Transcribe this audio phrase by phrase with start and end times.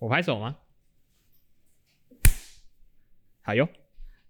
[0.00, 0.56] 我拍手吗？
[3.42, 3.68] 好哟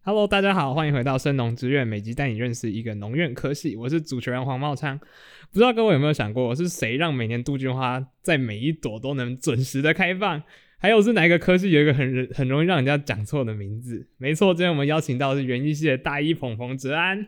[0.01, 3.77] ，Hello，大家好，欢迎回到生农之院，每集带你认识一个农院科系。
[3.77, 4.99] 我是主持人黄茂昌。
[4.99, 10.43] 不知道各位有没有想过，是谁让每年杜鹃花在每一朵都能准时的开放？
[10.79, 14.09] 还有是哪一个科系有一个很很容易让人家讲错的名字？
[14.17, 17.27] 没错，今天我们邀请到的是园艺系的大一澎彭哲安。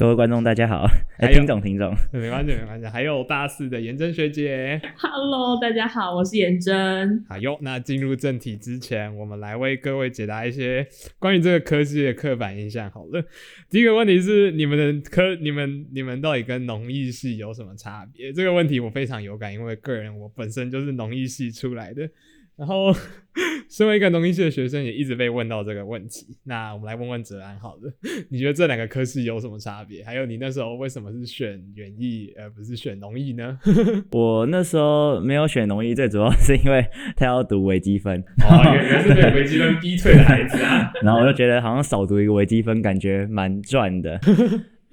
[0.00, 0.86] 各位观众，大家好。
[1.20, 2.86] 哎，还有听众，听众， 没关系，没关系。
[2.86, 7.22] 还有大四的颜真学姐，Hello，大家好，我是颜真。
[7.28, 10.86] 好哟，那进入正题之前，我们来为各位解答一些
[11.18, 12.90] 关于这个科系的刻板印象。
[12.90, 13.22] 好了，
[13.68, 18.32] 第一个问题是，你们的科，你们你们到底跟农艺系有什么差别？
[18.32, 22.08] 这个问题我非常有感，因为个人我本身就是农艺系出来的。
[22.60, 22.94] 然后，
[23.70, 26.26] 身为一个农艺系的学生，也一直被问到这个问题。
[26.44, 27.90] 那我们来问问哲安，好了，
[28.28, 30.04] 你觉得这两个科系有什么差别？
[30.04, 33.58] 还有，你那时候为什么是选园艺而不是选农艺呢？
[34.12, 36.84] 我那时候没有选农艺，最主要是因为
[37.16, 38.20] 他要读微积分。
[38.46, 40.92] 哦，原来是被微积分逼退的孩子啊。
[41.02, 44.20] 然后我就觉得好像少读一个微积分，感觉蛮赚的。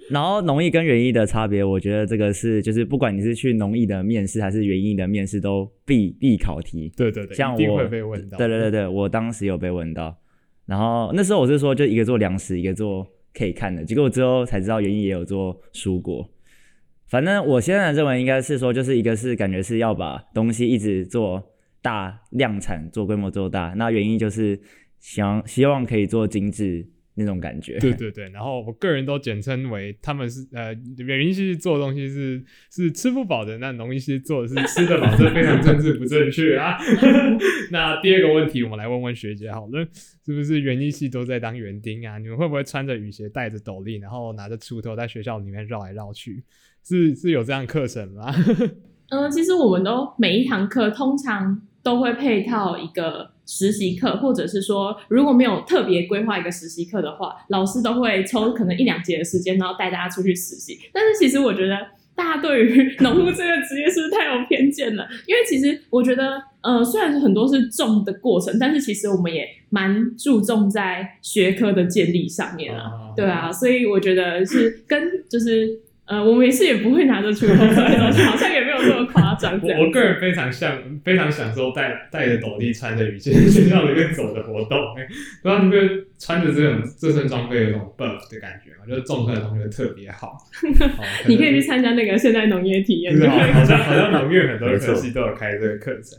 [0.10, 6.92] 然后农艺跟园艺的差别，我觉得这个是就是不管你是去农艺的面试还是园艺的面试，都必必考题。
[6.96, 8.38] 对对对，像我一定会被问到。
[8.38, 10.16] 对对对对，我当时有被问到。
[10.66, 13.84] 然后那时候我是说，就一个做粮食，一个做可以看的。
[13.84, 16.30] 结果我之后才知道，园艺也有做蔬果。
[17.08, 21.42] 反正我现在认为应该是说，就是一个是感觉是要把东西一直做
[21.82, 23.74] 大量产，做规模做大。
[23.78, 24.60] 那园艺就是
[25.00, 26.86] 想希望可以做精致。
[27.18, 36.78] 那种感觉，对对对，然后我个人都简称为他们是呃，园艺系做的东西是是吃不饱的，那农艺系做的是吃得饱，这非常政治不正确啊。
[37.72, 39.84] 那第二个问题，我们来问问学姐好了，
[40.23, 42.20] 是不是园艺系都在当园丁啊？
[42.20, 46.44] 你们会不会穿着雨鞋，戴着斗笠，然后拿着锄头在学校里面绕来绕去？
[46.84, 48.32] 是是有这样课程吗？
[49.10, 53.32] 嗯、 呃，其实我们都每一堂课通常都会配套一个。
[53.48, 60.77] 实习课，或者是说，如果没有特别规划一个实习课的话，老师都会抽可能一两节的时间，然后带大家出去实习。
[60.92, 61.76] 但是其实我觉得，
[62.14, 65.08] 大家对于农夫这个职业是不是太有偏见了？
[65.26, 72.92] 因为其实我觉得，呃，虽然很多是种的过程，但是其实我们也蛮注重在学科的建立上面啊。
[73.16, 75.80] 对啊，所以我觉得是跟就是。
[76.08, 79.60] 呃，我没事也不会拿着锄头出来，好像也没有这么夸张。
[79.62, 84.80] 我我个人非常像，非常享受带带着斗笠、穿着雨鞋在学校里面走的活动。
[85.44, 88.86] 不知道你会穿着这种这身装备有种 buff 的感觉吗？
[88.88, 90.38] 就是种出来的东西特别好。
[91.28, 93.14] 你可以去参加那个现代农业体验。
[93.54, 96.17] 好像好像农业很多科系都有开这个课程。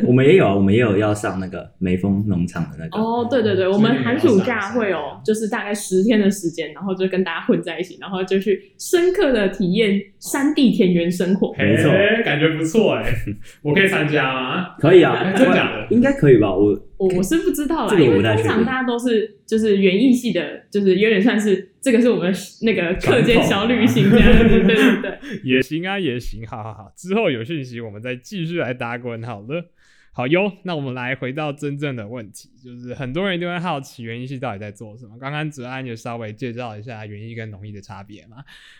[0.06, 2.98] 我们也有啊，我们也有要上那个梅峰农场的那个。
[2.98, 11.54] 哦，对对对，我们寒暑假会有，就是大概十天的时间，然后就跟大家混在一起，然后就去深刻的体验山地田园生活。
[11.58, 11.90] 没错，
[12.24, 13.04] 感觉不错哎，
[13.62, 14.74] 我可以参加吗？
[14.78, 15.86] 可以啊，真的假的？
[15.90, 16.52] 应该可以吧？
[16.54, 22.32] 我我我是不知道啦，因为通常大家都是就是园艺系的，就是有点算是这个是我们
[22.62, 29.72] 那个课间小旅行这样子，对对对， 也行啊，也行，好好好，之后有讯息我们再继续来打滚，好了。
[30.14, 35.16] 好哟，那我们来回到真正的问题，就是很多人都会好奇园艺系到底在做什么。
[35.18, 38.36] 刚刚哲安也稍微介绍一下园艺跟农艺的差别嘛，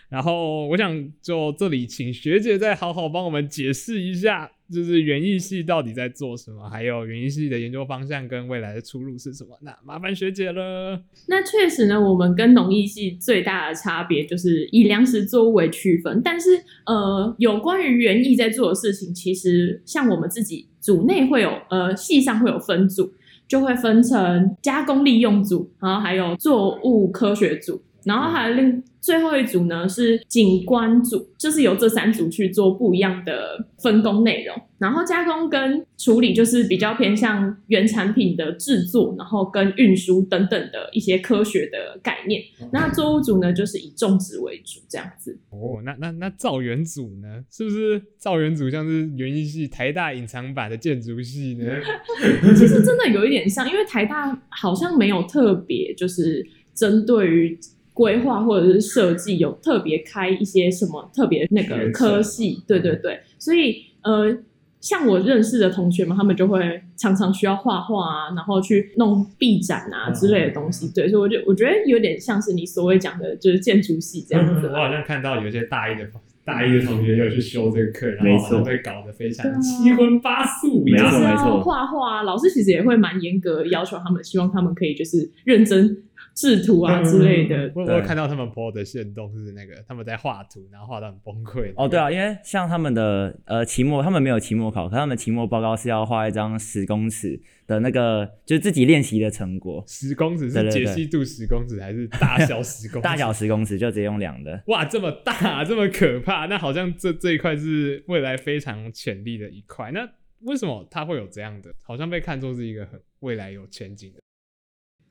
[0.09, 9.57] 然后我想就这里请学姐再好好帮我们解释一下，就是园艺系到底在做什么，还有园艺系的研究方向跟未来的出路是什么？
[9.61, 10.99] 那麻烦学姐了。
[11.27, 16.49] 那确实呢，我们跟农艺系最大的差别就是以粮食作物为区分，但是
[16.85, 20.67] 呃，有关于园艺在做的事情，其实像我们自己。
[20.83, 23.09] 组内会有呃，系上会有分组，
[23.47, 28.83] 就会分成加工利用组，然后还有作物科学组，然后还有另。
[29.03, 34.55] 最后一组呢是景观组，就是由这三组去做不一样的分工内容。
[34.77, 42.41] 然后加工跟处理就是比较偏向原产品的制作，然后跟运输等等的一些科学的概念。
[42.71, 45.37] 那作物组呢，就是以种植为主，这样子。
[45.49, 47.43] 哦，那那那造园组呢？
[47.51, 51.65] 是不是造园组像是园艺系台大隐藏版的建筑系呢？
[52.55, 57.59] 其实真的有一点像，因为台大好像没有特别就是针对于。
[57.93, 64.35] 规划或者是设计有特别开一些什么特别那个科系，对对对，所以呃，
[64.81, 74.67] 像我认识的同学们，他们就会常常需要画画啊，然后去弄壁展啊之类的东西，对，所以我就我觉得有点像是你所谓讲的，就是建筑系这样子。
[74.67, 76.05] 我好像看到有些大一的
[76.45, 81.61] 大一的同学有去修这个课，然后都会搞得非常七荤八素，没错没错。
[81.61, 86.03] 画画，老师其实也会蛮严格要求他们，希望他们可以就是认真。
[86.33, 87.71] 制图啊之类的。
[87.75, 91.73] 我我看到他们 po 的线动是那个他们在画图，然后画到很崩溃。
[91.75, 99.83] 哦，对啊，因为像他们的呃期末，他们没有期末考，可他们期末报告是要画一张十公尺的那个，就是自己练习的成果。
[99.87, 103.03] 十公尺是解析度十公尺还是大小十公尺？
[103.07, 104.63] 大小十公尺就直接用量的。
[104.67, 109.91] 哇，这么大， 这么可怕，那好像这这一块是未来非常潜力的一块。
[109.91, 110.07] 那
[110.41, 111.73] 为什么它会有这样的？
[111.83, 114.19] 好像被看作是一个很未来有前景的。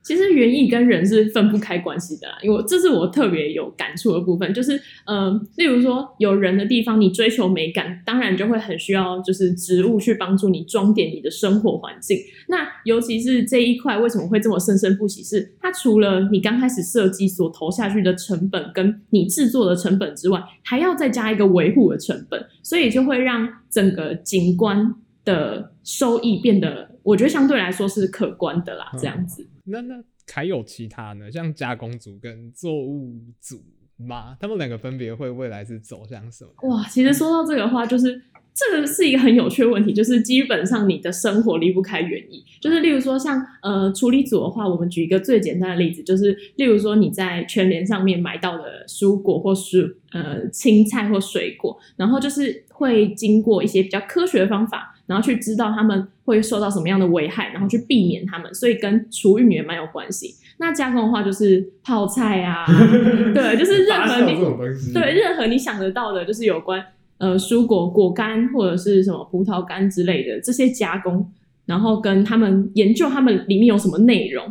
[0.03, 12.19] 其实园艺跟人是分不开关系的啦，因为这是我特别有感触的部分，就是嗯、呃，例如说有人的地方，你追求美感，当然就会很需要就是植物去帮助你装点你的生活环境。
[12.49, 15.23] 那尤其是这一块为什么会这么生生不息？
[15.23, 29.49] 是它除了你刚开始设计所投下去的成本，跟你制作的成本之外，还要再加一个维护的成本，所以就会让整个景观的收益变得，我觉得相对来说是可观的啦，这样子。
[29.65, 30.03] 那那
[30.33, 31.31] 还有其他呢？
[31.31, 33.63] 像加工组跟作物组
[33.97, 34.37] 吗？
[34.41, 36.69] 他们两个分别会未来是走向什么？
[36.69, 38.21] 哇，其实说到这个话，就是
[38.55, 42.45] 这个是一个很有趣的问题，就是基本上你的生活离不开园艺。
[42.61, 54.89] 就是例如说像呃处理组的话，我们举一个最简单的例子，就是例如说你在全联上面买到的蔬果或是呃青菜或水果，然后就是会经过一些比较科学的方法。
[55.13, 60.35] 然后去知道他们会受到什么样的危害，然后去避免他们，所以跟厨运也蛮有关系。
[60.57, 62.65] 那加工的话就是泡菜啊，
[63.35, 66.83] 对，就是任何你对任何你想得到的，就是有关
[67.19, 71.31] 呃蔬果果干或者是什么葡萄干之类的这些加工，
[71.67, 74.51] 然后跟他们研究他们里面有什么内容，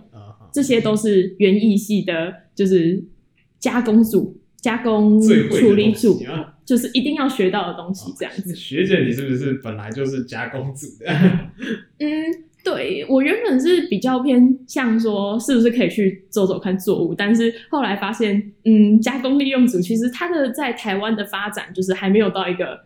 [0.54, 3.04] 这些都是园艺系的，就是
[3.60, 6.24] 加工组、加工处理组。
[6.64, 8.56] 就是一定要学到的东西，这样子。
[8.56, 11.12] 学姐，你是不是本来就是加工组的？
[12.00, 12.08] 嗯，
[12.64, 22.80] 对，我原本是比较偏向说，是不是可以去走走看作物，但是后来发现，嗯，加工利用组其实它的在台湾的发展就是还没有到一个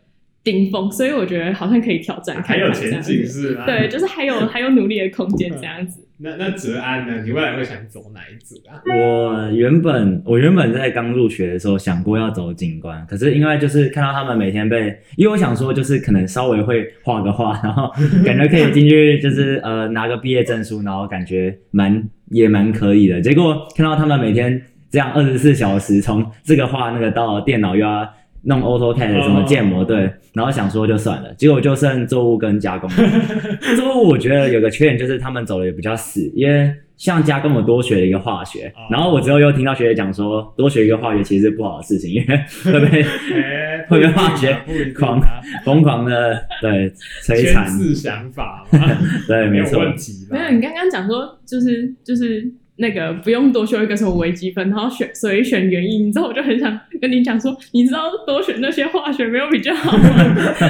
[0.43, 3.67] 顶峰，所以我觉得好像可以挑战看看，还有前景是吗？
[3.67, 6.04] 对，就是还有还有努力的空间这样子。
[6.17, 7.23] 那那哲安呢？
[7.25, 8.79] 你未来会想走哪一组啊？
[8.85, 17.91] 我原本我原本在刚入学的时候想过要走景观，可是因为就是看到他们每天被，因为我想说就是可能稍微会画个画，然后
[18.25, 23.19] 感觉可以进去就是呃拿个毕业证书，然后感觉蛮也蛮可以的。
[23.19, 28.13] 结果看到他们每天这样二十四小时从这个画那个到电脑又要。
[28.45, 32.89] 弄 AutoCAD 什么建模，对，然后想说就算了，结果就剩作物跟加工。
[33.75, 42.37] 作物我觉得有个缺点就是他们走的也比较死，因为像加工我多学了一个化学，然后我之后又听到学姐讲说多学一个化学其实是不好的事情，因为
[42.71, 43.03] 会被
[43.89, 44.55] 会被化学
[44.97, 45.19] 狂
[45.63, 46.91] 疯狂的对
[47.23, 47.67] 摧残。
[47.67, 48.65] 是想法
[49.27, 49.79] 对，没错。
[50.29, 52.53] 没有，你刚刚讲说就是就是。
[52.77, 60.09] 那个不用多修一个什么微积分，然后选所以选原因，你知道我就很想跟你讲说，你知道多选那些化学没有比较好吗？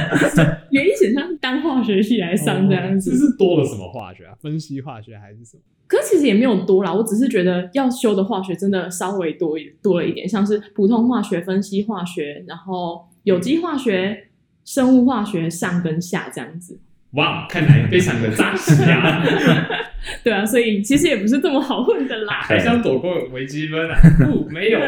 [0.71, 4.33] 原因选上当化学系来上这样子，这是多了什么化学啊？
[4.41, 5.63] 分析化学还是什么？
[5.87, 14.27] 可是其实也没有多啦，我只是觉得要修的化学真的稍微多一多了一点，像是普通化学、分析化学，然后有机化学、
[14.63, 16.79] 生物化学上跟下这样子。
[17.15, 19.23] 哇，看来非常的扎实啊！
[20.23, 22.41] 对啊，所以其实也不是这么好混的啦。
[22.43, 23.97] 还想躲过微积分啊？
[24.25, 24.79] 不， 没有。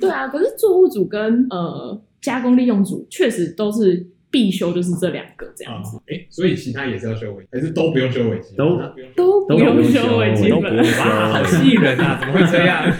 [0.00, 4.06] 对啊，可是作物组跟呃加工利用组确实都是。
[4.30, 8.54] 必修就是这两个这样子，哎、所以其他也是要修微，还是都不用修微积？
[8.56, 8.78] 都
[9.16, 12.18] 都不用修微积分，哇，好气人啊！
[12.20, 12.84] 怎么会这样？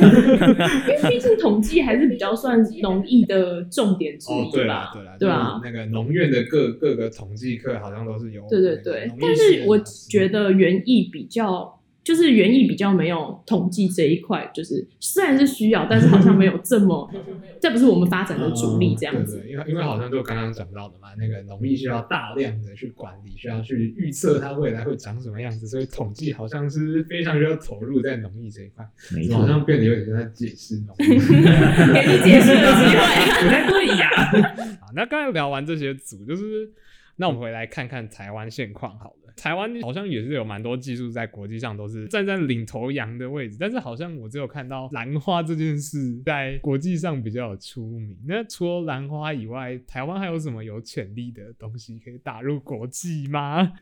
[0.89, 4.45] 因为毕竟统计还是比较算农艺的重点之一吧？
[4.45, 8.43] 哦、对吧，对啦，对啊，那个农院的各各个统计课好像都是有。
[8.49, 11.78] 对对对，但是我觉得园艺比较。
[12.09, 17.07] 就是园艺比较没有统计这一块，就是虽然是需要，但是好像没有这么，
[17.61, 19.37] 这不是我们发展的主力这样子。
[19.37, 28.83] 嗯、对，对，因为因为好像就刚刚讲到的嘛，那个农艺需要大量的去管理，需要去预测它未来会长什么样子，所以统计好像是非常需要投入在农艺这一块。
[29.15, 31.09] 没错，好像变得有点在解释农艺，
[31.93, 34.09] 给你解释的机会，不太对呀。
[34.81, 36.71] 好，那刚才聊完这些组，就是
[37.17, 39.28] 那我们回来看看台湾现况好了。
[39.39, 48.17] 台湾好像也是有蛮多技术在国际上都是站在领头羊的位置，但是好像我只有看到兰花这件事在国际上比较有出名。
[48.27, 53.73] 那除了兰花以外，台湾还有什么有潜力的东西可以打入国际吗？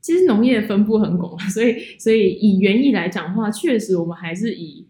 [0.00, 4.84] 其实农业分布很广，所以所以以园艺来讲的话，确实我们还是以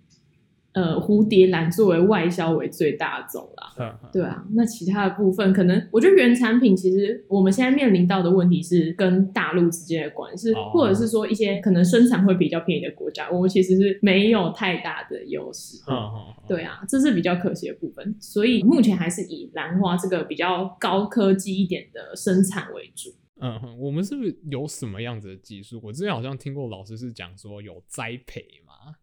[0.73, 15.77] 呃，蝴蝶兰作为外销为最大宗啦，嗯，对啊，那其他的部分可能，我觉得原产品其实我们现在面临到的问题是跟大陆之间的关系，哦、或者是说一些可能生产会比较便宜的国家，我们其实是没有太大的优势。
[15.87, 23.11] 嗯嗯，对啊，这是比较可惜的部分，所以目前还是以兰花这个比较高科技一点的生产为主。
[23.45, 25.81] 嗯哼，我们是不是有什么样子的技术？
[25.83, 28.41] 我之前好像听过老师是讲说有栽培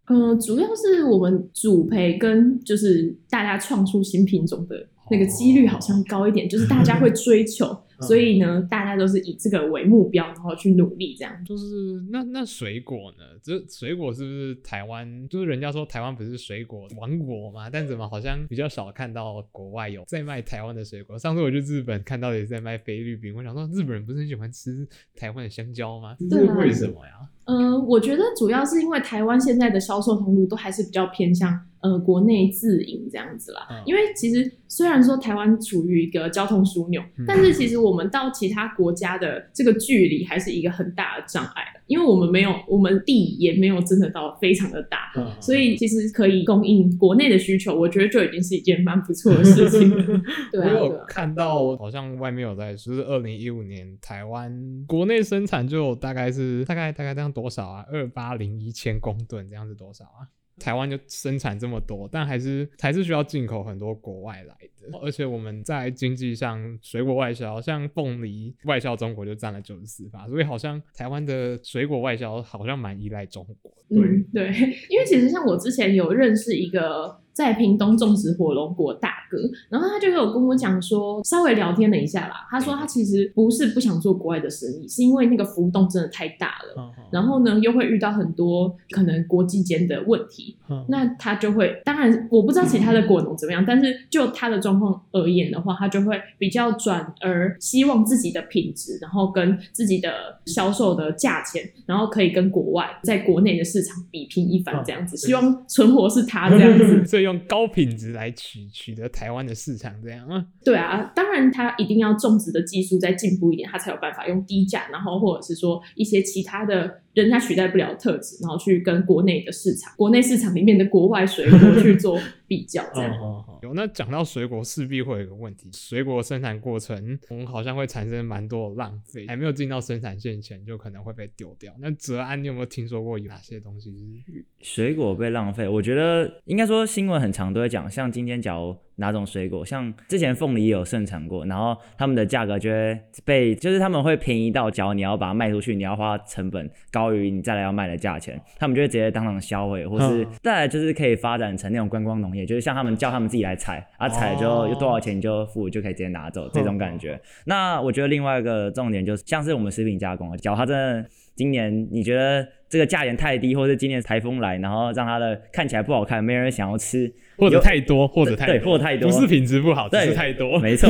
[0.07, 7.65] 嗯、呃，主要是我们主培跟就是大家创出新品种的那个几率好像高一点，就是大家会追求。
[8.01, 11.33] 所以呢，大家都是以这个为目标，然后去努力，这样。
[11.45, 11.65] 就是
[12.11, 13.23] 那那水果呢？
[13.43, 15.27] 这水果是不是台湾？
[15.27, 17.69] 就是人家说台湾不是水果王国嘛？
[17.69, 21.17] 但怎么好像比较少看到国外有在卖台湾的水果？
[21.17, 26.15] 上次我去日本看到也在卖菲律宾，我想说日本人不是很喜欢吃台湾的香蕉吗？
[26.29, 27.11] 这是为什么呀？
[27.45, 33.67] 嗯、呃，我觉得主要是因为台湾现在的销售通路都还是比较偏向呃国内自营这样子啦。
[33.71, 50.21] 嗯、因为其实虽然说台湾处于一个交通枢纽，嗯、但是其实我们到其他国家的这个距离还是一个很大的障碍，因为我们没有，我们地也没有真的到非常的大，嗯、所以其实可以供应国内的需求，我觉得就已经是一件蛮不错的事情了。
[50.51, 57.29] 对啊，我有看到好像外面有在说，是二零一五年台湾国内生产就大概是大概大概这样。
[57.29, 57.85] 多少啊？
[57.93, 60.25] 二八零一千公吨这样是多少啊？
[60.59, 64.99] 台湾就生产这么多，但还是还是需要进口很多国外来的。
[65.01, 73.71] 而且我们在经济上，水果外销，像凤梨外销中国就占了九十四，所以好像台湾的水果外销好像蛮依赖中国。
[73.89, 74.01] 对、
[74.33, 74.47] 对，
[74.89, 77.19] 因为其实像我之前有认识一个。
[77.31, 79.37] 在屏东种植火龙果大哥，
[79.69, 82.47] 然后他就有跟我讲说，稍微聊天了一下啦。
[82.49, 90.55] 他说他其实不是不想做国外的生意，是因为那个浮动真的太大了，然后呢又会遇到很多可能国际间的问题。
[90.87, 107.05] 那他就会，当然我不知道其他的果农怎么样，但是就他的状况而言的话，他就会比较转而希望自己的品质，然后跟自己的销售的价钱，然后可以跟国外在国内的市场比拼一番这样子，希望存活是他这样子。
[107.05, 110.45] 所以用高品质来取取得台湾的市场，这样啊？
[110.63, 117.01] 对啊，当然他一定要种植的技术再进步一点，他才有办法用低价，然后或者是说一些其他的。
[117.13, 123.13] 人家取代不了特质，然后去跟国内的市场、国内市场里面的国外水果去做比较，这样。
[123.61, 131.73] 有那讲到水果，势必会有一个问题：水果生产过程，我们好像会产生蛮多的浪费，还没有进到生产线前，就可能会被丢掉。
[131.79, 133.91] 那泽安，你有没有听说过有哪些东西
[134.25, 135.67] 是水果被浪费？
[135.67, 138.75] 我觉得应该说新闻很长都会讲，像今天假如。
[138.99, 139.65] 哪种水果？
[139.65, 157.19] 像之前凤梨也有盛产过，然后他们的价格就会被，就是他们会便宜到，假如你要把它卖出去，你要花成本高于你再来要卖的价钱，他们就会直接当场销毁，或是再来就是可以发展成那种观光农业，就是像他们叫他们自己来采，啊采就有多少钱你就付，就可以直接拿走这种感觉。
[157.45, 161.09] 那我觉得另外一个重点就是，像是我们食品加工，假如它真的。
[161.35, 168.53] 今年你觉得这个价钱太低，或是今年台风来，然后让它的看起来不好看，没人想要吃，或者太多，或者太多。
[168.57, 170.89] 对，或者太多，不是品质不好，对，是太多，没错，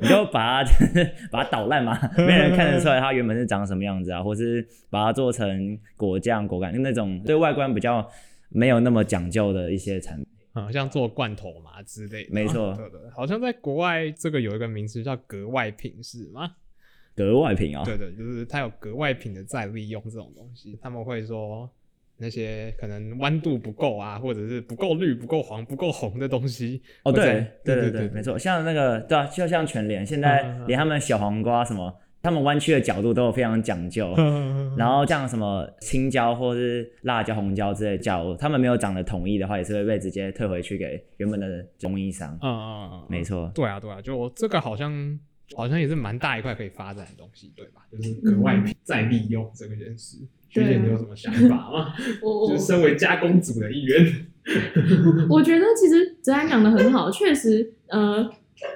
[0.00, 0.70] 你就把它
[1.32, 8.06] 把它捣烂嘛， 没人看得出来它原本是长什么样子啊，或是把它做成果酱、果干那种对外观比较
[8.48, 16.52] 没有那么讲究的一些产品，嗯，像做罐头嘛之类的，没错，对对，好像在国外这个有一个名词叫格外品，是吗？
[17.14, 21.66] 格外品啊、哦，对对，就是它有格外品的再利用这种东西，他们会说
[22.18, 26.82] 那些可能弯度不够啊，或者是不够绿、不够黄、不够红的东西。
[27.04, 34.14] 哦，对对对对，没错，像那个对啊，就像全联现在连他们小黄瓜什么，嗯、他们弯曲的角度都有非常讲究。
[34.16, 42.32] 嗯、然后像什么青椒或是辣椒、红椒之类的角，他们没有长得统一的话，也是会被直接退回去给原本的供应商。
[42.42, 43.50] 嗯嗯嗯，没错。
[43.54, 45.18] 对啊对啊，就这个好像。
[45.54, 47.82] 好像也是蛮大一块可以发展的东西，对吧？
[47.92, 51.94] 就是格外品再利用这个件事，学姐你有什么想法吗？
[52.22, 54.26] 我就是身为加工组的一员，
[55.30, 58.28] 我觉得其实哲安讲的很好，确实，呃，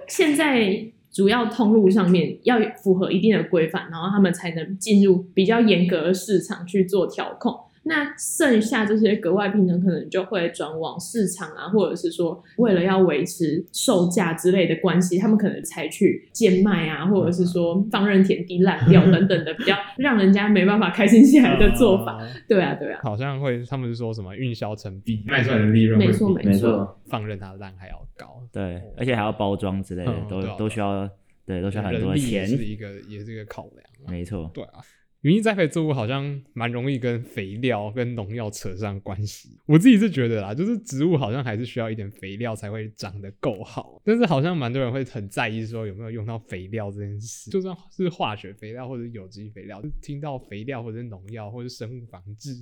[0.06, 7.58] 现在主要通路上面要符合一定的规范，然后他们才能进入比较严格的市场去做调控。
[7.82, 22.20] 那剩下这些格外品呢，可能就会转往市场啊，或者是说为了要维持售价之类的关系，他们可能采取贱卖啊，或者是说放任田地烂掉等等的比较 让人家没办法开心起来的做法。
[22.46, 28.42] 对啊，对啊，好像会他们是说什么运销成比卖出来的利润没错没错，放任它烂还要高。
[28.52, 31.08] 对，而且还要包装之类的，都都需要
[31.46, 33.82] 对，都需要很多钱，是一个也是一个考量。
[34.06, 34.80] 没错，对啊。
[35.22, 39.50] 园艺栽培作物好像蛮容易跟肥料跟农药扯上关系。
[39.66, 44.00] 我自己是觉得啦，就是植物好像还是需要一点肥料才会长得够好。
[44.02, 52.54] 但是好像蛮多人会很在意说有没有用到肥料这件事，就算是化学肥料或者有机肥料，听到肥料或者农药或者生物防治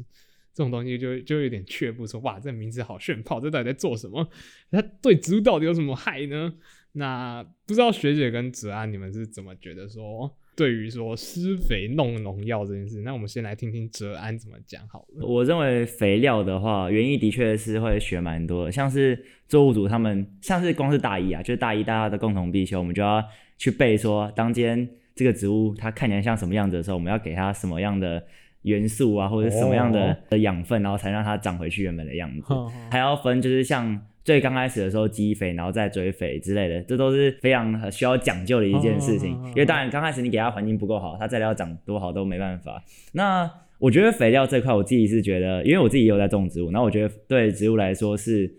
[0.52, 4.28] 这种东西就，就有点却步，说哇，这名字好炫炮，这到底在做什么？
[4.72, 6.52] 它对植物到底有什么害呢？
[6.90, 10.36] 那不知道学姐跟子安你们是怎么觉得说？
[10.58, 15.24] 对于说施肥弄农药这件事，那我们先来听听哲安怎么讲好了。
[15.24, 23.24] 我认为肥料的话，园艺的确是会学蛮多的，像是作物组他们，像是光是大一啊，就是大一大家的共同必修，我们就要
[23.56, 28.20] 去背说，当今天这个植物它看起来像什么样子的时候，我们要给它什么样的
[28.62, 32.52] 元素啊，或者什么样的养分，然后才让它长回去原本的样子，
[32.90, 34.04] 还要分就是像。
[34.28, 39.30] 最刚开始的时候积肥，然后再追肥之类的，这都是非常需要讲究的一件事情。
[39.47, 42.85] 因为当然刚开始你给它环境不够好，它再要长多好都没办法。
[43.12, 48.57] 那我觉得肥料这块，我自己是觉得，因为我自己也有在种植物，那我觉得对植物来说是。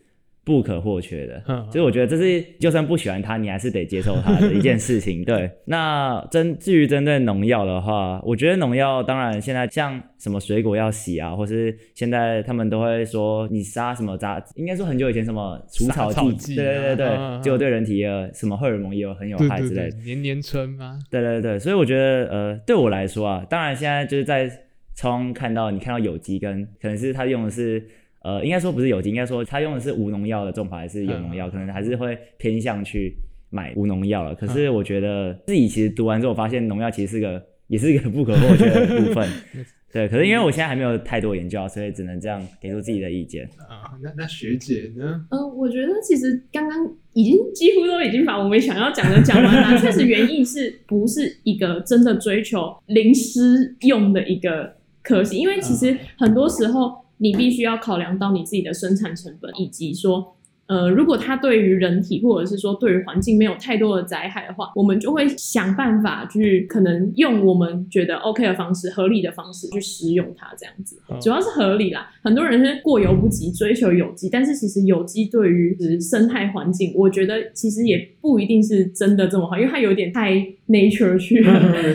[0.50, 1.40] 不可或缺的，
[1.72, 5.22] 所以我觉得这是就算不喜欢它，你还是得接受它的一件事情。
[5.24, 19.98] 对，那针至于针对农药的话，我觉得农药当然现在像什么水果要洗啊，或是现在他们都会说你杀什么杂，应该说很久以前什么除草剂，对对对对，结果对人体也什么荷尔蒙也有很有害之类的。
[19.98, 20.98] 年年春吗？
[21.12, 24.50] 对对对，所以我觉得呃，对我来说啊，当然现在就是在
[24.96, 27.88] 从看到你看到有机跟可能是他用的是。
[28.22, 33.14] 呃，应该说不是有机，应该说他用的是无农药的种法，还是有农药，嗯、可能还是会偏向去
[33.50, 34.36] 买无农药了。
[34.36, 39.28] 可是我觉得自己其实读完之后，发现农药其实是个，也是一个不可或缺的部分。
[39.92, 43.46] 对，可是因为我现在还没有太多研究，所以只能这样给出自己的意见。
[43.68, 45.26] 啊，那那学姐呢？
[45.32, 46.78] 嗯、呃，我觉得其实刚刚
[47.14, 49.78] 已经几乎都已经把我们想要讲的讲完了。
[49.82, 55.38] 确实，园艺是不是一个真的追求零施用的一个可惜？
[55.38, 57.09] 因为其实很多时候。
[57.20, 60.36] 你必须要考量到你自己的生产成本，以及说。
[60.70, 72.12] 呃，如果它对于人体或者是说对于环境没有太多的灾害的话，我们就会想办法去可能用我们觉得 OK 的方式、合理的方式去使用它，这样子主要是合理啦。
[72.22, 80.34] 很多人是过犹不及，追求有机，但是其实有机对于生态环境，我觉得其实也不一定是真的这么好，因为它有点太
[80.68, 81.52] nature 去了。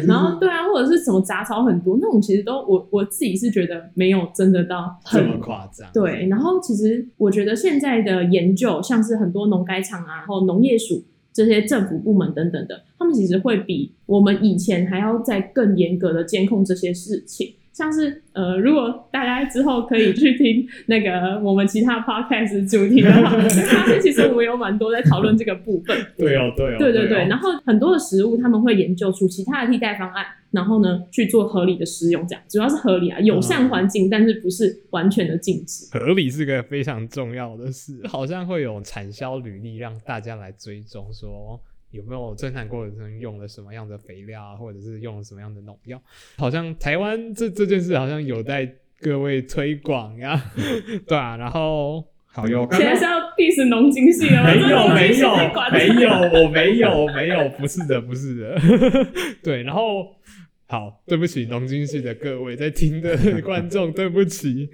[0.09, 5.89] 然后对啊，或者是什么杂草很多那种，其实都我我自己是觉得没有真的到很这么夸张。
[5.95, 8.64] 对，然后其实我觉得现在的研究。
[8.65, 11.03] 就像是很多农改场啊，然后农业署
[11.35, 17.53] 这些政府部门等等的，他们其实会比我们以前还要再更严格的监控这些事情。
[17.75, 25.95] 像是呃，如果大家之后可以去听那个我们其他 podcast 主题的话，会发现其实我们有蛮多在讨论这个部分。
[26.17, 27.27] 对哦，对哦，对对对。
[27.27, 35.87] 然后很多的食物他们会研究出其他的替代方案，然后呢去做合理的食用，这样主要是合理啊，友善环境，嗯、但是不是完全的禁止。
[35.99, 41.61] 合理是个非常重要的事，好像会有产销履历让大家来追踪说。
[41.95, 46.03] 有没有生产过程中用了什么样的肥料啊，或者是用了什么样的农药？
[46.37, 48.69] 好像台湾这这件事好像有待
[49.01, 50.43] 各位推广呀，
[51.07, 51.37] 对啊。
[51.37, 54.53] 然后好有，现在是要 diss 农经系了吗？
[54.53, 55.31] 没有没有
[55.71, 56.11] 没有，
[56.43, 58.61] 我没有没有，不是的不是的。
[59.41, 60.17] 对，然后
[60.67, 64.69] 好，对不起农经系的各位在听的 观众，对不起，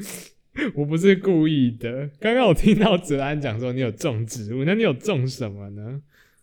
[0.75, 2.09] 我不是故意的。
[2.19, 6.01] 刚刚我听到哲安讲说你有种植物，那你有种什么呢？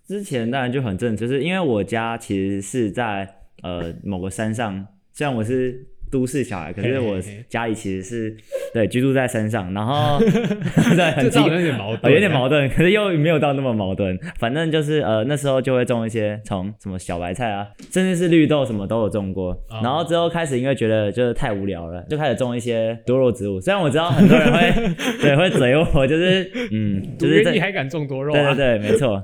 [0.08, 3.28] 之前当然就很正，就是因为我家其实是在
[3.62, 8.38] 呃某个山上，虽然我是都市小孩，可是我家里其实是
[8.74, 14.18] 对居住在山上，然后 对很近，有点矛盾，有点矛盾，可是又没有到那么矛盾。
[14.40, 19.54] 反正就是呃那时候就会种一些从什么小白菜啊，甚至是绿豆什么都有种过。
[19.84, 23.60] 然后之后开始因为觉得就是太无聊了，就开始种一些多肉植物。
[23.60, 24.72] 虽然我知道很多人会
[25.22, 28.32] 对会嘴我，就是嗯， 就是你还敢种多肉？
[28.32, 29.22] 对对对，没错。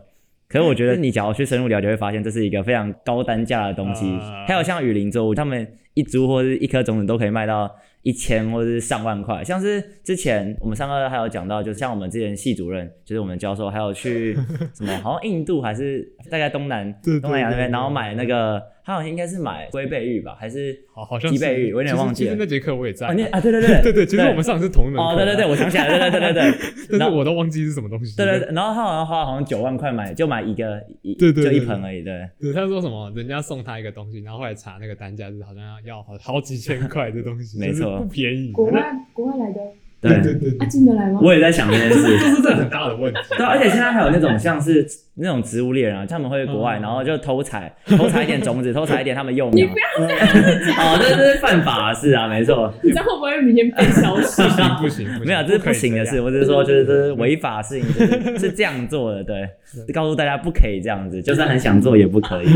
[0.54, 4.06] 可是我觉得你假如去深入了解，会发现这是一个非常高单价的东西。
[4.48, 9.44] 还有像雨林作物，他们一株或者一颗种子都可以卖到一千或者是上万块。
[9.44, 14.36] 像是之前我们上课还有讲到，就像我们之前系主任，就是我们教授，还有去
[14.76, 18.62] 什么，好像印度还是大概东南 东南亚那边，然后买那个。
[18.86, 21.74] 他好像应该是买龟背玉吧，还是好好像鸡背玉？
[21.74, 22.32] 我有点忘记了。
[22.32, 23.08] 其实那节课我也在。
[23.08, 25.02] 啊，啊，对对对 对对，其实我们上的是同一门课。
[25.02, 26.98] 哦，对对对，我想起来了，对对对对。
[27.00, 28.16] 但是我都忘记是什么东西。
[28.18, 32.28] 对对对，然后他好像花好像九万块买，就买一个一，对对，就一盆而已，对。
[32.42, 33.12] 对，他说什么？
[33.16, 38.52] 人家送他一个东西，然后后来查那个单价是好像要要好好几千块的东西， 没错，不便宜。
[38.52, 39.62] 国外国外来的。
[40.04, 41.20] 对对对他，进得来吗？
[41.24, 42.02] 我也在想这件事。
[42.20, 43.20] 这是这很大的问题。
[43.38, 44.86] 对，而且现在还有那种像是
[45.16, 49.66] 那种植物猎人啊，他们会国外，然后就偷采偷采一点种子， 偷采一点他们幼苗。
[49.66, 50.76] 你不要这样子讲。
[50.76, 52.74] 哦，这这是犯法的事啊，没错。
[52.84, 54.44] 你知道会不会明天被消失？
[54.82, 56.20] 不行不行，没有，这是不行的事。
[56.20, 59.24] 我只是说，就是这是违法事情，是是这样做的。
[59.24, 59.48] 对，
[59.94, 62.48] 告诉大家不可以这样子，就算很想做也不可以。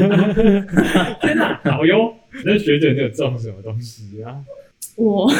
[1.22, 2.14] 天哪，好哟！
[2.46, 4.36] 那学姐你有种什么东西啊？
[4.98, 5.32] 我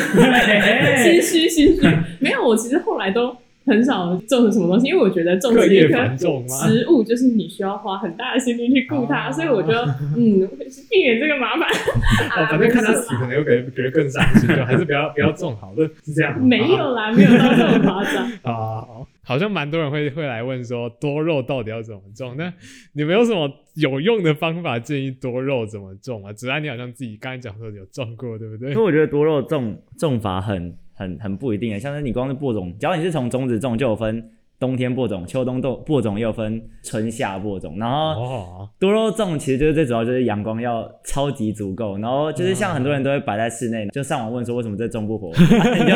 [1.04, 1.82] 心虚心虚，
[2.20, 2.46] 没有。
[2.48, 9.74] 我其实后来都很少种什么东西，因为我觉得种植一棵植物就是你需要花很大的心力去顾它，所以我就
[10.15, 10.48] 嗯
[10.89, 11.67] 避免这个麻烦。
[12.38, 16.39] 哦，反正看它死可能又给觉得更伤心，就还是不要不要种好了，是这样。
[16.39, 18.86] 没有啦，没有到这么夸张 啊。
[19.28, 22.34] 好像蛮多人会会来问说多肉到底要怎么种？
[22.38, 22.54] 那
[22.94, 26.32] 你们有什么有用的方法建议多肉怎么种啊？
[26.32, 28.70] 子安，你好像自己刚才讲说有种过，对不对？
[28.70, 34.32] 因为我觉得多肉种种法很很很不一定诶，像是你光是播种，只要你是从种子种，就有分。
[34.60, 45.38] 冬天播种，秋冬豆播种又分春夏播种，然后多肉种其实就是最主要就是阳光要超级足够，然后就是像很多人都会摆在室内，就上网问说为什么这种不活，啊、
[45.76, 45.96] 你就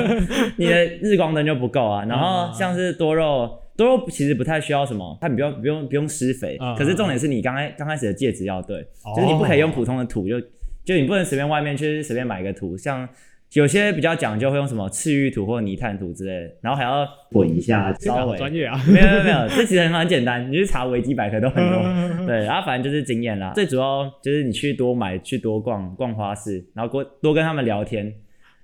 [0.58, 2.06] 你的日光灯就不够啊。
[2.06, 10.39] 然后像是多肉，多肉其实不太需要什么，它不用不用不用施肥，可是重点是你刚开刚开始的介质要对，就是你不可以用普通的土，就
[10.86, 13.10] 就你不能随便外面去随便买一个土，像。
[13.53, 21.81] 有些比较讲究会用什么赤玉土或泥炭土之类的，然后还要滚一下，稍微专业啊， 没有没有没有，这其实很很简单，你去查维基百科都很多，
[22.25, 28.13] 对，然后反正就是经验啦，最主要就是你去多买，去多逛逛花市，然后多多跟他们聊天，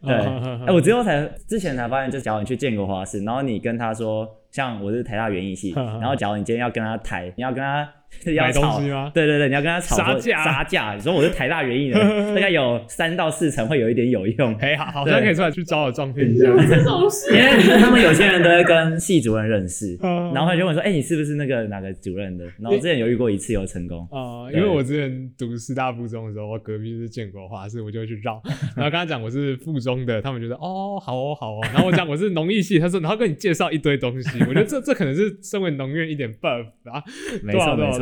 [0.01, 7.87] 对，哎，我之后才之前才发现，就假如你去建国花市，然后你跟他说，像我是台大园艺系，然后假如你今天要跟他谈，你要跟他。
[8.33, 9.11] 要炒吗？
[9.13, 10.93] 对对对，你要跟他吵杀价，杀价。
[10.95, 11.99] 你说我是台大园艺的，
[12.35, 14.53] 大概有三到四成会有一点有用。
[14.55, 16.45] 哎，好，好像可以出来去找我撞骗一下。
[16.67, 19.97] 这种事，因为他们有些人都会跟系主任认识，
[20.33, 24.07] 然后他就问说：“哎，你是不是那个哪个主任的？”然后我之前有遇过一次有成功。
[24.11, 28.41] 啊，因为我之前读师大附中的时候，我隔壁是建国花市，我就会去绕。
[28.75, 31.59] 然后跟他讲我是附中的，他们觉得哦，好哦，好哦。
[31.73, 34.39] 然后我讲我是农艺系，他说然后跟你介绍一堆东西。
[34.41, 37.03] 我觉得这这可能是身为农院一点 buff 啊，
[37.43, 37.96] 没错没错。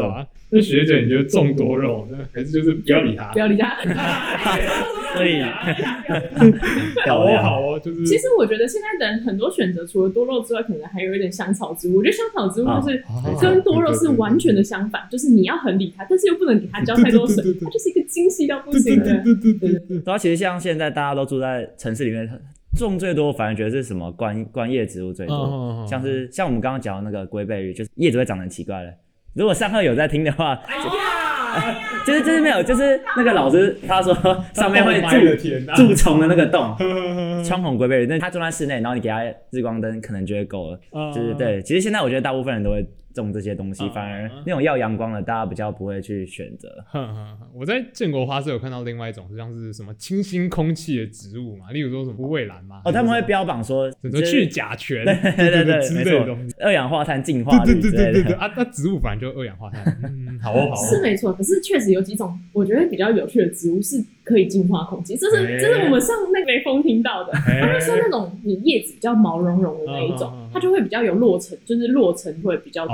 [0.51, 3.31] 那学姐，你觉得种多肉呢，还是就是不要理他？
[3.33, 3.75] 不要理他。
[5.15, 5.41] 所以。
[7.07, 8.05] 好哦，好哦，就是。
[8.05, 11.97] 其实我觉得现在的人很多选择，除了多肉之外，可能还有一点香草植物。
[11.97, 13.03] 我觉得香草植物就是
[13.41, 19.21] 跟多肉是完全的相反，就是你要很理它，但是又不能给它浇太多水，它就是一个精细到不行的。
[19.23, 20.01] 对对对对。
[20.05, 22.29] 然后其实像现在大家都住在城市里面，
[22.77, 28.93] 种最多反而觉得是什么观观叶植物最多，像是像我们刚刚讲的那个龟背芋，就是叶子会长得很奇怪的。
[29.35, 34.13] 如果上课有在听的话，哎呀， 就是就是没有，就是那个老师他说
[34.53, 35.17] 上面会蛀
[35.75, 36.75] 蛀虫的那个洞，
[37.43, 39.21] 穿孔龟背芋，那他住在室内，然后你给他
[39.51, 40.79] 日光灯，可能就会够了。
[41.13, 42.85] 就是对，其实现在我觉得大部分人都会。
[43.21, 46.69] 种这些东西，反而那种要阳光的，大家比较不会去选择。
[47.53, 52.81] 我在建国花市有看到另外一种，像是什么清新空气的植物嘛，例如说什么虎尾兰嘛。
[52.85, 55.03] 哦，他们会标榜说什么去甲醛，
[55.37, 58.33] 对对对，没错，二氧化碳净化对对对对对。
[58.33, 59.83] 啊，那植物反正就二氧化碳。
[60.03, 60.87] 嗯，好哦，好哦。
[60.89, 67.31] 是没错，可是确实有几种我觉得比较有趣的植物是可以净化空气，这是这是我们上那个雷锋听到的。
[67.33, 72.93] 他们说那种你叶子比较毛茸茸的那一种，它就会比较有落尘，就是落尘会比较低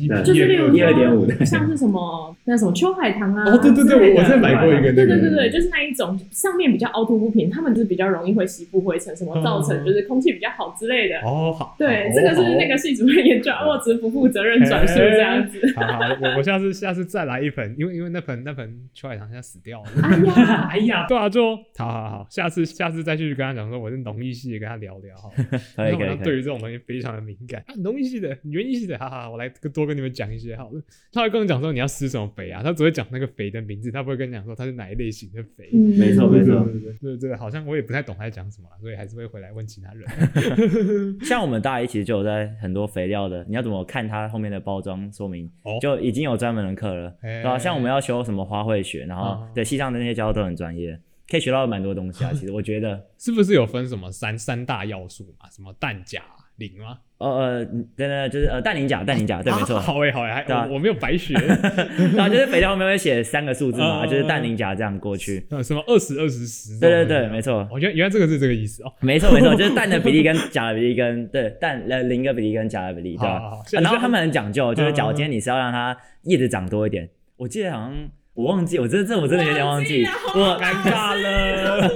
[0.00, 0.24] 一点。
[0.24, 3.44] 就是例如一二点五的，像是什么那什么秋海棠啊。
[3.44, 4.90] 哦，对对对，我在买过一个。
[4.90, 11.18] 对对对对，就是那一种上面比较凹凸不平，他们就是比较容易会吸附灰尘，什么造成就是空气比较好之类的。
[11.18, 11.76] 哦，好。
[11.78, 15.60] 对，这个是那个系主任研究，我只是不负责任转述这样子。
[15.76, 19.88] 好好，我我下次下次再来一盆，因为因为那盆那盆秋海棠现在死掉了。
[20.02, 21.06] 哎呀， 哎呀。
[21.06, 25.30] 对啊，就好好好，下次下次再去跟他讲说我是农艺系，跟他聊聊哈。
[25.76, 26.16] 可以可以。
[26.24, 27.64] 对于这种东西非常的敏感。
[27.82, 30.80] 农艺系的、园艺系的，哈哈，我来多跟你们讲一些好了。
[31.12, 35.68] 他会跟我讲说你要施什么肥啊，他只会讲那个肥的名字，他不会跟你讲说它是哪一类型的肥。
[35.72, 36.64] 没错没错，
[37.00, 40.06] 对对对，好像我也不太懂他在讲什么，所以还是会回来问其他人。
[41.26, 47.58] 像我们大一其实就有在很多肥料的，你要怎么看它后面的包装说明，就已经有专门的课了，对吧？
[47.58, 50.96] 像我们要修什么花卉学，然后对系上的那些教授都很专业。
[51.28, 55.48] 可以学到蛮多东西啊，其实我觉得 是不是有分什么三三大要素嘛？
[55.50, 56.22] 什么氮、钾、
[56.56, 56.98] 磷吗？
[57.18, 57.64] 呃呃，
[57.96, 59.80] 对对，就是呃氮、磷、钾，氮、磷、钾，对，没错。
[59.80, 61.32] 好诶，好诶，对我没有白学。
[62.14, 65.46] 然后就是肥料后面会写三个数字嘛，就是氮、磷、钾这样过去。
[65.64, 66.78] 什么二十二十十？
[66.78, 67.66] 对对对，没错。
[67.72, 68.92] 我觉得原来这个是这个意思哦。
[69.00, 73.50] 没错没错，就是 氮的比例跟钾的比例跟对氮呃磷的比例跟钾的比例，对吧？
[73.72, 77.08] 然后他们很讲究，就是假如今天你是要让它叶子长多一点，
[77.38, 77.94] 我记得好像。
[78.36, 81.90] 我忘记，我真的这我真的有点忘记，我尴尬了。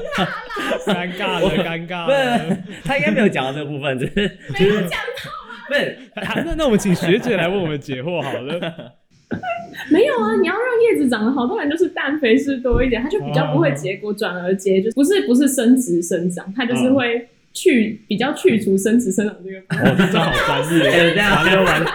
[0.87, 2.39] 尴尬了， 尴尬不了。
[2.39, 5.31] 是，他应该没有讲到这个部分，只是就是没有讲到
[5.69, 5.99] 不是
[6.47, 8.59] 那那我们请学姐来为我们解惑好了。
[9.93, 19.93] 没有啊，你要让叶子长得好，当然就是氮肥是多一点，它就比较不会结果，转而结就不是不是生殖生长，它就是会去比较去除生殖生长这个部分。
[19.93, 20.89] 哦，这好专业。
[20.89, 21.91] 哎这样完了完了，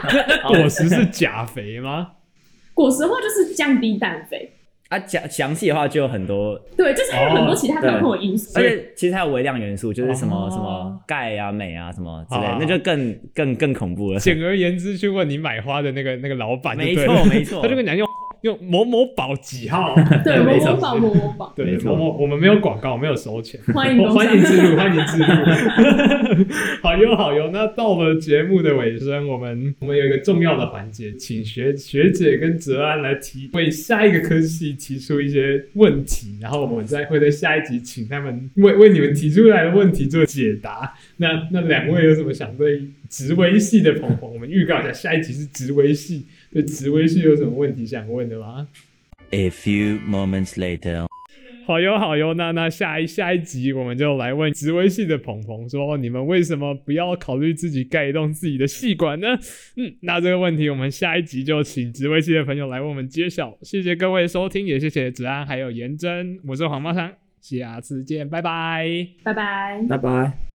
[0.47, 2.11] 果实是钾肥吗？
[2.75, 4.51] 果实的话就是降低氮肥，
[4.89, 8.59] 啊，详详细的话就有很多，对，就是还有很多其他可控的因素。
[8.59, 10.49] 而且其实还有微量元素，就是什么、哦。
[10.51, 14.19] 什么钙啊、镁啊什么之类那就更更更恐怖了。
[14.19, 17.61] 简而言之，去问你买花的那个那个老板没，错没错。
[17.63, 18.07] 他就跟你讲用
[18.45, 19.95] 用某某宝几号。
[20.23, 23.59] 对，某某宝，某某宝，对，某某我们没有广告，没有收钱。
[23.73, 25.25] 欢迎欢迎自入， 欢迎置入。
[26.83, 40.93] 好哟好哟，那到了节目的尾声，我们我们有一个重要的环节，请学学姐跟哲安来提为下一个科系提出一些问题，然后我们再会在下一集请他们为为你们提出来的问题做解答。
[41.17, 42.79] 那那两位有什么想对
[43.09, 44.27] 植微系的朋友？
[44.27, 48.65] 我们预告一下，下一集是植微系，对植微系有什么问题想问的吗
[49.31, 51.05] ？A few moments later.
[51.65, 59.37] 好哟好哟，那那下一下一集我们就来问植微系的朋朋说，你们为什么不要考虑自己盖一栋自己的系馆呢？
[59.75, 63.57] 嗯，那这个问题我们下一集就请植微系的朋友来为我们揭晓。
[63.61, 69.05] 谢谢各位收听，也谢谢子安还有颜真，我是黄茂昌，下次见，拜拜。
[69.23, 69.83] 拜拜。
[69.89, 70.54] 拜拜。